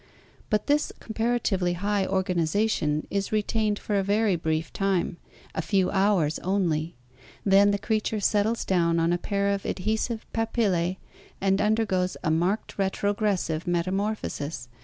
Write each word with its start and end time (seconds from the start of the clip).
But 0.49 0.65
this 0.65 0.91
comparatively 0.99 1.73
high 1.73 2.07
organization 2.07 3.05
is 3.11 3.31
re 3.31 3.43
tained 3.43 3.77
for 3.77 3.95
a 3.99 4.03
very 4.03 4.35
brief 4.35 4.73
time, 4.73 5.17
a 5.53 5.61
few 5.61 5.91
hours 5.91 6.39
only. 6.39 6.95
Then 7.45 7.69
the 7.69 7.77
creature 7.77 8.19
settles 8.19 8.65
down 8.65 8.99
on 8.99 9.13
a 9.13 9.19
pair 9.19 9.49
of 9.49 9.61
adhe 9.63 9.95
sive 9.99 10.25
papilhe 10.33 10.97
and 11.39 11.61
under 11.61 11.85
goes 11.85 12.17
a 12.23 12.31
marked 12.31 12.79
retrogres 12.79 13.41
sive 13.41 13.67
metamorphosis 13.67 14.69
(Fig. 14.71 14.79